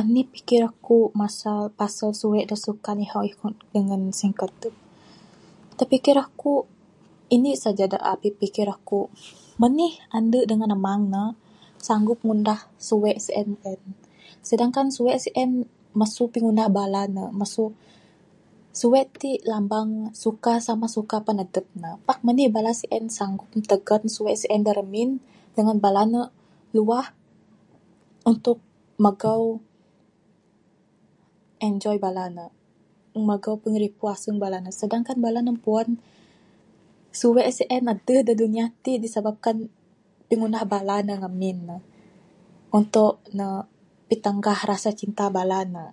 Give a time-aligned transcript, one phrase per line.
[0.00, 4.74] Enih pikir aku masa pasal suwek dak suka ihong ihong dengan singkadep.
[5.78, 6.54] Dak pikir aku
[7.36, 8.98] ini saja dak abih pikir ku
[9.62, 11.24] menih ande dengan amang ne
[11.86, 13.48] sanggup ngundah suwek sien,
[14.48, 15.50] sedangkn suwek sien
[16.00, 17.64] mesu pingundah bala ne mesu
[18.80, 19.90] suwek t lambang
[20.22, 21.90] suka samah suka panadep ne.
[22.08, 25.10] Pak menih bala sien sanggup tegan suwek sien dak remin
[25.56, 26.22] dengan bala ne
[26.76, 27.06] luah
[28.30, 28.56] untuk
[29.04, 29.46] megau
[31.68, 32.46] enjoy bala ne.
[33.14, 35.90] Meng megau piripu aseng bala ne, sedangkn bala ne puan
[37.20, 39.56] suwek sien adeh dak dunia t disebabkan
[40.32, 41.76] pingundah bala ne ngemin ne
[42.78, 43.48] untuk ne
[44.08, 45.84] pitengah rasa cinta bala ne.